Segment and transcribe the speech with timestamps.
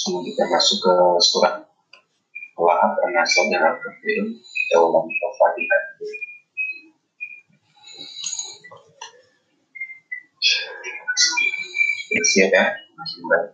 [0.00, 1.68] sebelum kita masuk ke surat
[2.56, 5.82] Wahab An-Nasr dan Al-Kafirun kita ulang Al-Fatihah
[12.24, 12.64] siap ya
[12.96, 13.52] masih baik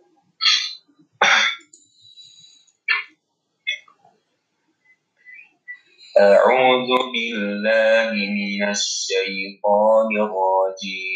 [6.13, 11.16] أعوذ بالله من الشيطان الرجيم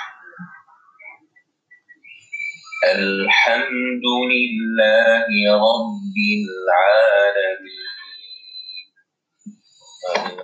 [2.83, 7.93] الحمد لله رب العالمين.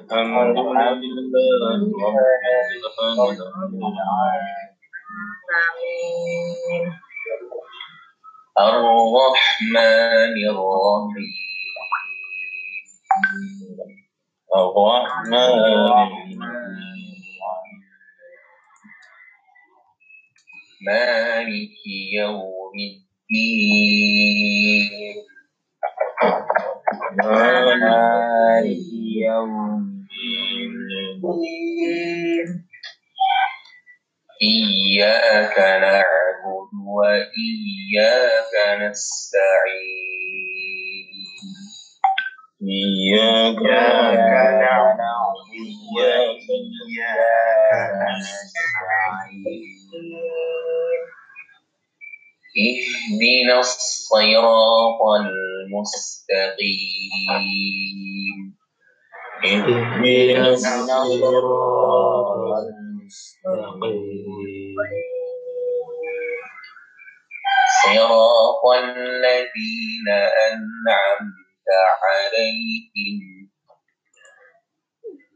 [0.05, 0.57] الحمد
[1.01, 1.97] لله رب
[3.81, 4.37] العالمين
[8.57, 11.25] الرحمن الرحيم.
[14.55, 16.66] الرحمن الرحيم.
[20.81, 21.77] مالك
[22.13, 24.09] يوم الدين.
[27.23, 28.85] مالك
[29.25, 29.55] يوم
[31.23, 32.47] الدين.
[34.41, 39.97] إياك نعبد وإياك نستعين.
[42.61, 43.61] إياك
[44.61, 44.99] نعبد
[45.95, 46.47] وإياك
[48.19, 49.77] نستعين.
[52.57, 56.17] اهدنا الصراط المستقيم.
[59.45, 61.49] اهدنا الصراط
[62.65, 63.87] المستقيم.
[67.85, 70.07] صراط الذين
[70.49, 71.67] أنعمت
[72.03, 73.21] عليهم.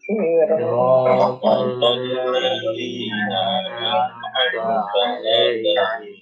[0.08, 4.56] صراط الذين أنعمت
[4.96, 6.21] عليهم.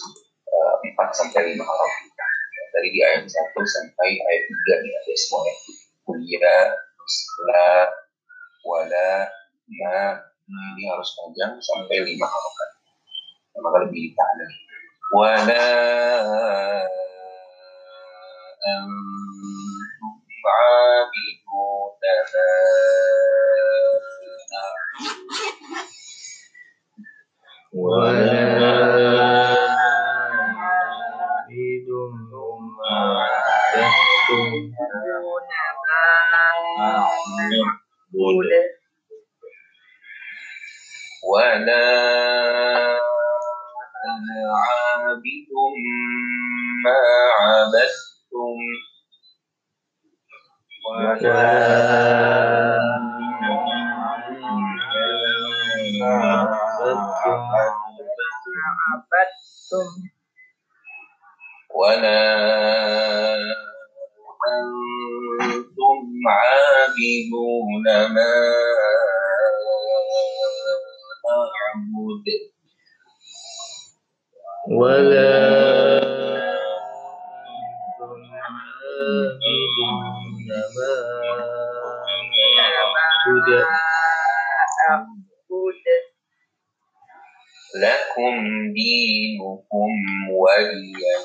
[0.00, 1.92] 4 sampai 5 kakak
[2.72, 3.32] dari di AM 1
[3.64, 5.54] sampai AM 3 nih ada semuanya.
[6.02, 6.64] Kuliah
[7.06, 7.90] setelah
[8.62, 9.26] wala
[9.70, 9.98] ya
[10.46, 12.70] ini harus panjang sampai 5 kakak
[13.52, 14.38] nah, maka lebih ditahan
[15.12, 15.66] wala
[27.72, 28.51] wala
[46.84, 46.98] ما
[47.38, 48.58] عبدتم
[50.90, 51.82] ولا
[61.74, 62.22] ولا
[64.52, 65.98] أنتم
[66.28, 67.84] عابدون
[68.14, 68.32] ما
[71.30, 72.26] أعبد.
[74.70, 75.61] ولا
[83.46, 83.62] dia.
[87.72, 88.36] Lakum
[88.76, 89.92] dinukum
[90.28, 91.24] waliyadin.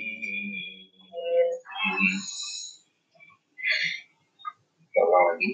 [4.94, 5.50] Coba lagi?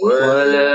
[0.02, 0.66] ولا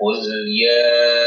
[0.00, 0.22] قل
[0.62, 1.25] يا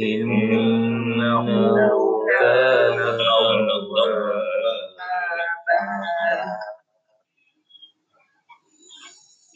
[0.00, 1.46] إنه
[2.40, 4.08] كان توابا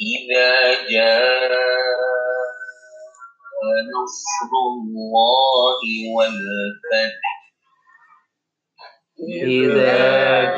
[0.02, 1.95] إذا جاء
[3.94, 5.80] نصر الله
[6.16, 7.28] والفتح
[9.22, 9.98] إذا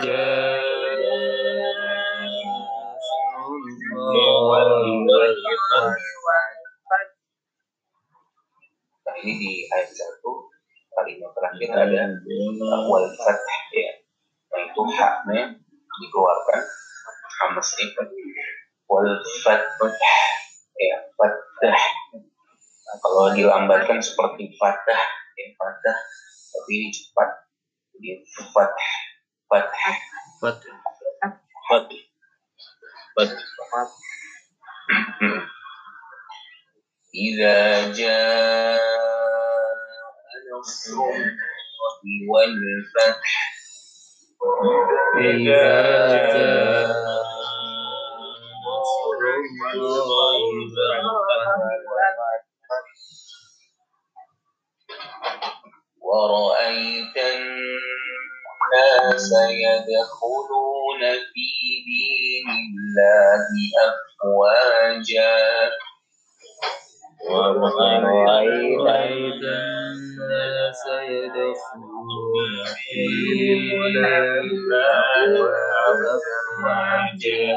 [0.00, 1.04] جاء
[4.14, 7.14] نصر الله والفتح
[9.04, 10.48] Nah ini di ayat satu
[10.96, 12.02] kalimat terakhir ada
[12.88, 13.44] wal fath
[13.76, 13.92] ya.
[14.48, 15.60] Nah itu haknya
[16.00, 16.60] dikeluarkan
[17.36, 18.08] sama sifat
[18.88, 19.12] wal
[19.44, 19.76] fath
[20.80, 21.97] ya fathah.
[22.88, 25.02] Nah, kalau dilambatkan seperti fatah
[25.34, 25.98] ya fatah
[26.54, 27.28] tapi ini cepat
[27.96, 28.22] jadi
[28.54, 28.76] fath
[29.50, 29.72] fath
[30.38, 30.76] Fatah
[33.16, 33.34] fath
[33.72, 33.92] fath
[37.14, 38.82] إذا جاء
[40.50, 43.30] نصر الله والفتح
[45.22, 46.34] إذا جاء
[48.66, 49.22] نصر
[49.74, 50.98] الله والفتح
[56.09, 59.29] ورأيت الناس
[59.65, 61.01] يدخلون
[61.31, 61.49] في
[61.89, 63.45] دين الله
[63.87, 65.37] أفواجا.
[67.29, 68.87] ورأيت
[69.45, 73.03] الناس يدخلون في
[73.37, 75.31] دين الله
[75.89, 77.53] أفواجا.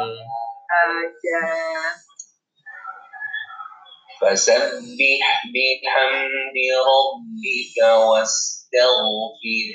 [4.23, 6.57] فسبح بحمد
[6.91, 7.77] ربك
[8.09, 9.69] واستغفر.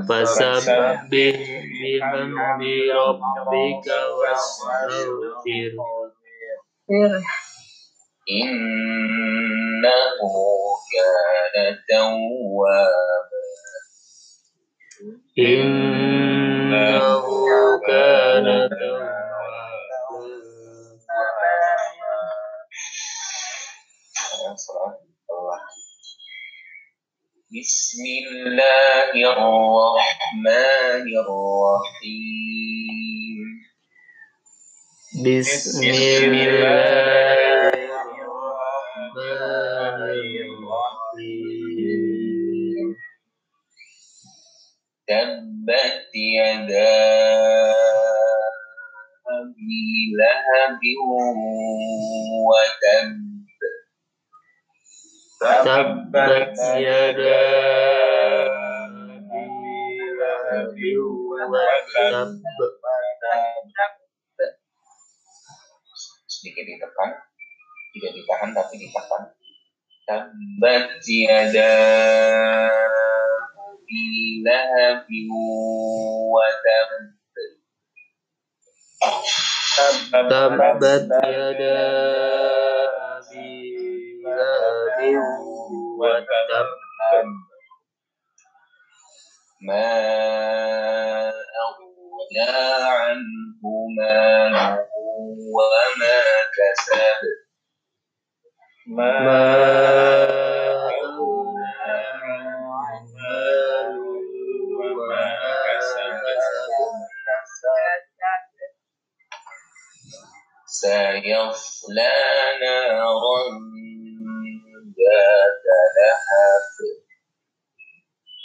[0.09, 3.87] فسبح بحمد ربك
[4.19, 5.73] واستغفر
[8.31, 10.21] إنه
[10.93, 11.57] كان
[11.89, 13.30] توابا
[15.39, 17.27] إنه
[17.87, 18.47] كان
[18.79, 19.17] توابا
[27.61, 32.67] بسم الله الرحمن الرحيم
[35.25, 37.71] بسم الله
[38.17, 40.01] الرحمن
[40.47, 41.60] الرحيم
[45.09, 46.97] تبت يدا
[49.27, 49.87] أبي
[50.19, 50.83] لهب
[52.49, 53.11] وتب
[55.41, 57.43] تبت يدا
[60.51, 60.95] أبي
[61.53, 62.41] لهب
[62.75, 63.37] وتب
[66.27, 67.11] sedikit ditekan
[67.97, 69.23] tidak ditahan tapi ditekan
[70.07, 71.75] tabat yada
[73.91, 74.03] abi
[74.47, 75.31] lahabin
[76.33, 76.91] wa tab
[80.13, 81.79] تبت يدا
[83.17, 83.77] أبي
[84.25, 85.19] لهب
[86.01, 86.67] وتب
[89.63, 89.93] ما
[91.63, 92.51] أغنى
[92.83, 93.63] عنه
[93.99, 94.79] ماله
[95.57, 96.19] وما
[96.57, 97.21] كسب
[98.87, 100.10] ما
[110.82, 112.18] سيصلى
[112.62, 113.42] نارا
[114.98, 115.66] ذات
[115.98, 116.68] لهب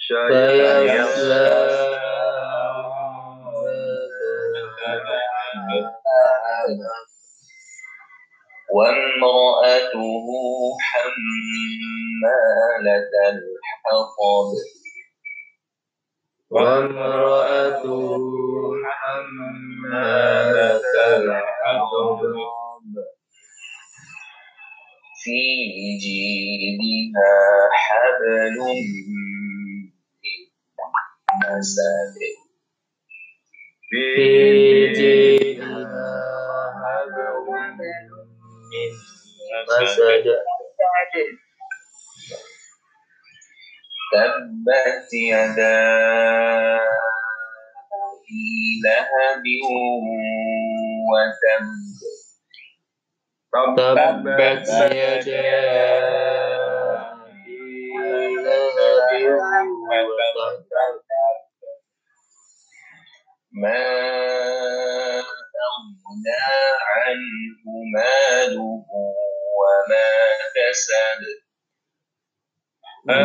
[0.09, 1.47] سيصلى
[8.77, 10.29] وامرأته
[10.89, 12.33] حمالة
[13.29, 14.51] الحطب.
[16.51, 17.93] وامرأته
[18.99, 20.85] حمالة
[21.17, 21.56] الحطب.
[25.25, 25.41] في
[26.03, 27.35] جيدها
[27.73, 29.91] حبل من
[31.51, 32.17] مسد
[33.91, 34.07] في
[34.93, 36.13] جيدها
[36.83, 38.93] حبل من
[39.81, 40.25] مسد
[44.13, 45.77] تبت يدا
[48.85, 49.45] لهب
[53.54, 55.42] تبت يدا
[58.82, 61.02] أبي لهب وتب
[63.54, 63.84] ما
[65.66, 66.42] أغنى
[66.96, 68.62] عنه ماله
[69.58, 70.10] وما
[70.56, 71.22] كسب
[73.06, 73.22] ما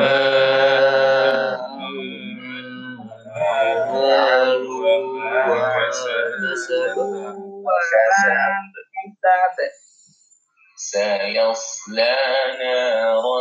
[3.92, 4.70] ماله
[5.48, 6.94] وما كسب
[10.91, 12.15] سيصلى
[12.59, 13.39] نارا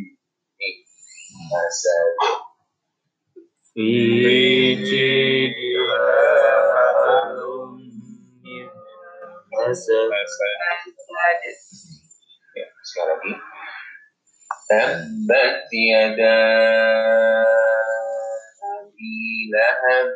[1.51, 2.15] مسد
[3.73, 3.89] في
[4.75, 6.05] جيدها
[6.97, 7.39] حبل
[8.43, 8.65] من
[9.53, 10.09] مسد
[12.51, 13.31] Ya, sekali lagi.
[14.70, 16.42] تبت يدا
[18.76, 20.14] أبي لهب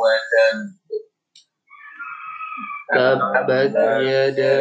[0.00, 0.58] وتب
[2.94, 4.58] تبت يدا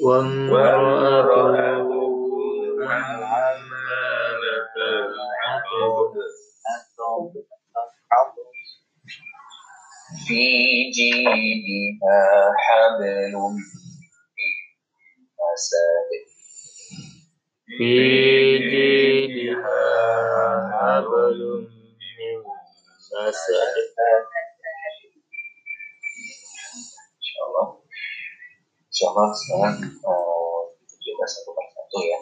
[0.04, 1.88] وامرأته
[2.88, 3.82] حمالة
[7.76, 8.46] الحطب
[10.26, 10.44] في
[10.90, 13.62] جيدها حبل من
[15.38, 16.10] مسد
[17.78, 17.92] في
[18.58, 19.80] جيدها
[20.72, 21.71] حبل
[23.12, 23.29] Nah,
[27.12, 27.66] Insyaallah.
[28.88, 30.61] Insyaallah sekarang eh, uh,
[30.96, 32.16] kita satu persatu ya.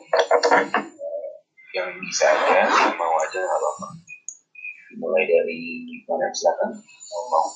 [0.50, 1.30] Uh,
[1.78, 3.86] yang bisa aja, yang mau aja nggak apa-apa.
[4.98, 6.74] Mulai dari mana silakan.
[7.30, 7.46] Mau.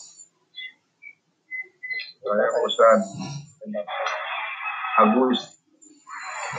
[2.23, 3.03] Saya Ustaz
[5.03, 5.41] Agus.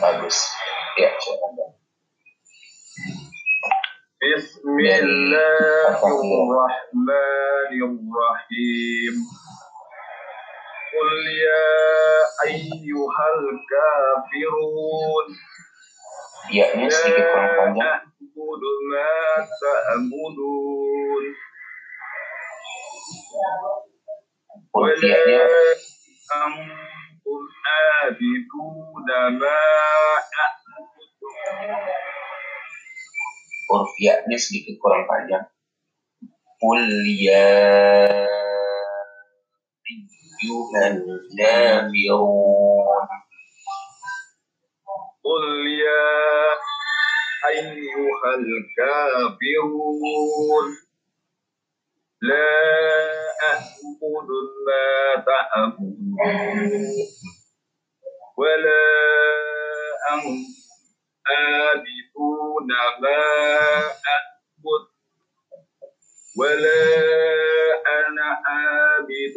[0.04, 0.38] Agus.
[1.00, 1.75] Ya, silakan.
[4.34, 9.16] بسم الله الرحمن الرحيم.
[10.94, 11.12] قل
[11.46, 11.70] يا
[12.48, 15.28] أيها الكافرون
[16.54, 17.16] يا أهل
[18.92, 19.14] ما
[19.62, 21.24] تأمنون
[24.74, 25.46] ولا
[26.36, 29.10] أنتم عابدون
[29.40, 29.62] ما
[30.42, 32.15] أعبدون
[33.71, 35.45] urfiahnya sedikit kurang panjang
[36.61, 36.85] Qul
[37.21, 37.51] ya
[39.85, 40.97] ayyuhan
[41.37, 43.07] kafirun
[45.25, 46.53] قل يا
[47.49, 49.87] أيها الكافرون
[52.23, 52.53] لا
[53.43, 54.29] أعبد
[54.67, 54.89] ما
[55.27, 56.19] تعبدون
[58.39, 58.87] ولا
[60.13, 60.39] أنتم
[61.27, 63.18] عابدون ما
[64.14, 64.86] أعبد
[66.40, 66.84] ولا
[67.88, 69.36] أنا عابد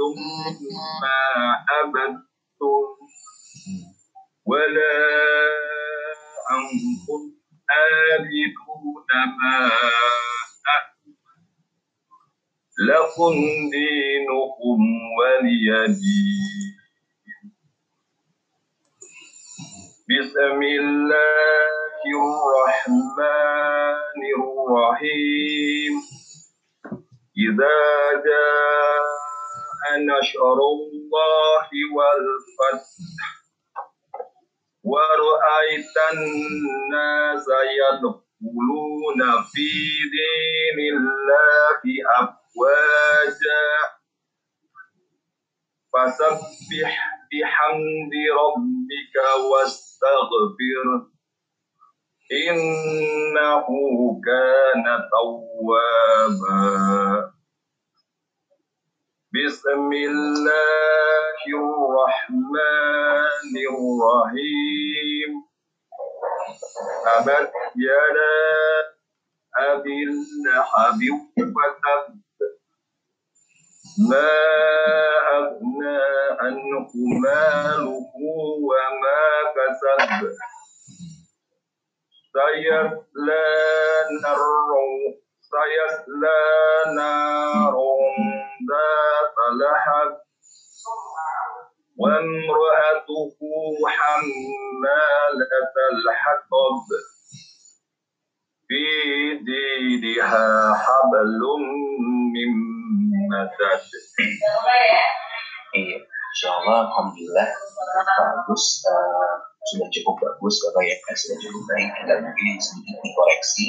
[1.03, 1.19] ما
[1.71, 2.99] عبدتم.
[4.47, 4.93] ولا
[6.51, 7.23] أنتم
[7.71, 9.07] عابدون
[9.39, 9.71] ما
[12.89, 13.35] لكم
[53.69, 56.59] إنه كان توابا.
[59.35, 65.31] بسم الله الرحمن الرحيم.
[67.17, 68.39] أبت يدا
[69.57, 71.01] أبي اللهب
[71.39, 72.05] وتب
[74.11, 74.35] ما
[75.37, 76.01] أغنى
[76.41, 76.89] عنه
[77.23, 78.11] ماله
[78.69, 79.23] وما
[79.55, 80.11] كسب.
[82.33, 83.45] سيصلى
[84.23, 84.85] نارا
[85.41, 86.41] سيصلى
[86.97, 87.99] نارا
[88.71, 90.13] ذات لهب
[91.99, 93.37] وامرأته
[93.89, 95.53] حمالة
[95.93, 96.89] الحطب.
[98.69, 98.85] في
[99.35, 101.41] جيدها حبل
[102.35, 102.51] من
[103.31, 103.89] مسد.
[106.33, 107.49] Insya Allah, alhamdulillah
[108.19, 109.35] bagus, eh,
[109.75, 111.89] sudah cukup bagus bapak ya, eh, sudah cukup baik.
[111.99, 113.67] Tinggal mungkin sedikit dikoreksi.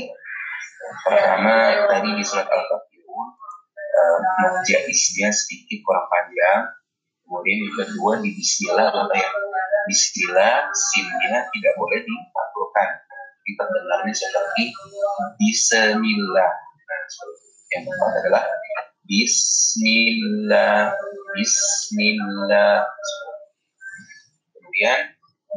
[1.05, 3.27] Pertama tadi di surat al-kafirun,
[3.99, 6.65] uh, jaisnya sedikit kurang panjang.
[7.27, 9.29] Kemudian yang kedua di Bismillah bapak ya,
[9.85, 12.89] Bismillah sinnya tidak boleh dipantulkan.
[13.05, 14.63] Jadi terdengarnya seperti
[15.37, 16.53] Bismillah.
[16.89, 17.01] Nah,
[17.69, 18.43] yang tepat adalah
[19.09, 20.93] Bismillah,
[21.33, 22.85] Bismillah.
[24.53, 24.99] Kemudian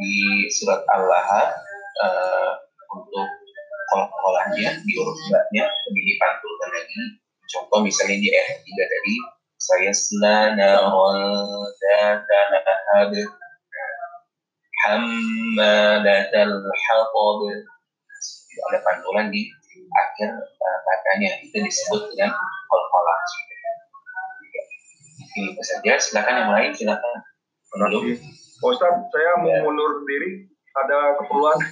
[0.00, 1.52] di surat Al-Lahab
[2.00, 2.52] eh,
[2.96, 3.28] untuk
[3.92, 5.20] kolam-kolamnya di huruf
[5.52, 7.20] nya lebih dipantulkan lagi.
[7.52, 9.14] Contoh misalnya di ayat 3 dari
[9.60, 10.88] saya selana
[11.76, 13.12] dan lahab
[14.88, 17.38] hammalatal hatab.
[18.48, 19.44] Tidak ada pantulan di
[19.92, 22.32] akhir uh, katanya itu disebut dengan
[22.68, 23.18] kolkolah.
[25.32, 25.92] Ini saja.
[25.96, 26.70] Silakan yang lain.
[26.76, 27.24] Silakan.
[27.72, 30.44] Pak Ustadz, saya mau mundur diri.
[30.72, 31.56] Ada keperluan.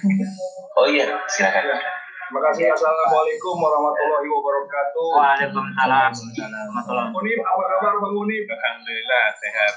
[0.71, 1.67] Oh iya, silakan.
[1.67, 2.71] Terima kasih.
[2.71, 5.07] Assalamualaikum warahmatullahi wabarakatuh.
[5.19, 8.47] Waalaikumsalam warahmatullahi Unif, apa kabar Bang Unif?
[8.47, 9.73] Alhamdulillah sehat.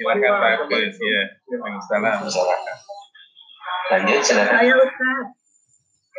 [0.00, 0.50] Silakan Pak.
[0.96, 1.22] Ya.
[1.60, 2.18] Waalaikumsalam.
[3.92, 4.54] Lanjut, silakan.
[4.64, 5.28] Ayo Ustaz,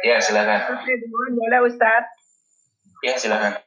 [0.02, 0.82] Ya, silakan.
[0.82, 2.10] Oke, duluan boleh Ustaz?
[3.06, 3.62] Ya, silakan.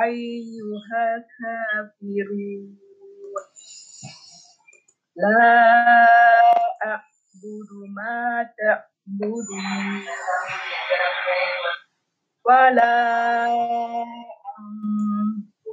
[0.00, 2.80] ayyuhal kafirun.
[5.20, 5.52] La
[6.80, 10.00] a'budu ma ta'budun.
[12.40, 12.96] Wa la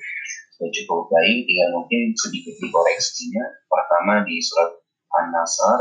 [0.59, 1.47] sudah cukup baik.
[1.47, 3.47] Tinggal mungkin sedikit dikoreksinya.
[3.71, 4.83] Pertama di surat
[5.15, 5.79] An-Nasr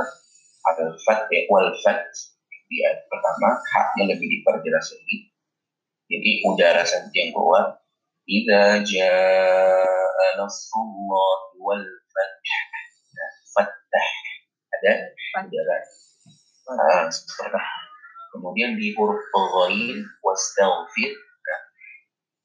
[0.62, 2.06] ada fat ya, wal fat
[2.70, 5.31] di ayat pertama haknya lebih diperjelas lagi.
[6.12, 7.80] Jadi udara saja yang keluar.
[8.28, 11.86] Ida jaa nasrullah wal
[13.56, 13.72] fath.
[14.76, 14.94] Ada
[15.48, 15.78] udara.
[16.72, 17.08] Nah,
[18.32, 21.12] kemudian di huruf ghain wastaghfir
[21.44, 21.62] nah,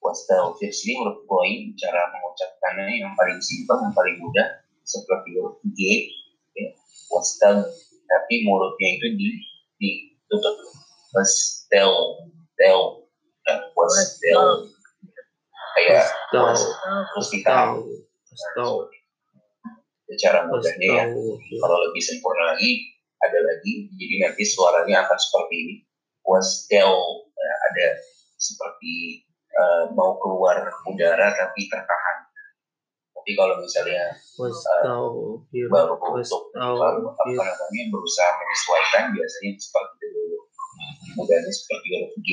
[0.03, 4.47] wastaghfir sini huruf ghain cara mengucapkannya yang paling simpel yang paling mudah
[4.83, 6.11] seperti huruf G
[6.59, 6.75] ya.
[7.15, 7.63] wastag
[8.07, 9.29] tapi mulutnya itu di
[9.79, 10.59] ditutup
[11.15, 11.93] wastel
[12.59, 13.06] tel
[13.47, 14.43] nah, wastel
[15.77, 16.05] kayak
[16.35, 16.63] was,
[17.15, 17.79] terus ditahan
[18.37, 18.93] Astagfirullah.
[20.07, 21.05] Itu cara mudahnya ya.
[21.57, 23.89] Kalau lebih sempurna lagi ada lagi.
[23.97, 25.75] Jadi nanti suaranya akan seperti ini.
[26.27, 27.87] Was still eh, ada
[28.37, 29.25] seperti
[29.57, 32.17] eh, mau keluar udara tapi tertahan.
[33.17, 35.73] Tapi kalau misalnya Astagfirullah.
[35.73, 37.47] baru untuk apa Astagfirullah.
[37.57, 40.39] namanya berusaha menyesuaikan biasanya seperti dulu
[41.17, 42.31] kemudian seperti huruf G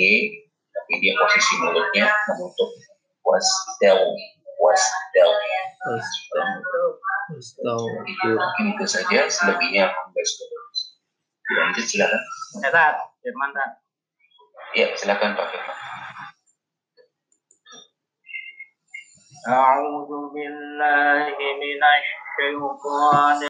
[0.75, 2.71] tapi dia posisi mulutnya menutup
[3.27, 4.01] was still
[4.59, 5.33] was still
[7.29, 8.35] Astagfirullah.
[8.35, 10.81] mungkin itu saja selebihnya alhamdulillah sudah bagus
[11.49, 13.71] lanjut silakan Sehat, Firman tak?
[14.77, 15.77] ya silakan Pak Firman
[19.49, 23.41] أعوذ بالله من الشيطان